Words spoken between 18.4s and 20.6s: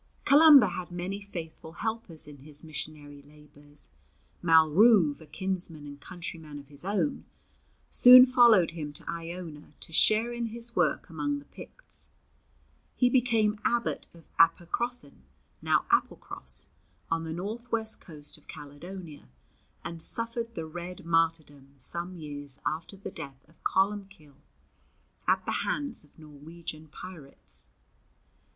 Caledonia, and suffered